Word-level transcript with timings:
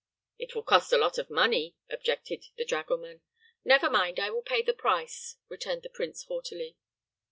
"It 0.39 0.55
will 0.55 0.63
cost 0.63 0.91
a 0.91 0.97
lot 0.97 1.19
of 1.19 1.29
money," 1.29 1.75
objected 1.87 2.45
the 2.57 2.65
dragoman. 2.65 3.21
"Never 3.63 3.87
mind; 3.87 4.19
I 4.19 4.31
will 4.31 4.41
pay 4.41 4.63
the 4.63 4.73
price," 4.73 5.37
returned 5.47 5.83
the 5.83 5.89
prince, 5.91 6.23
haughtily. 6.23 6.75